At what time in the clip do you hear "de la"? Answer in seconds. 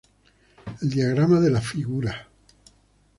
1.45-1.61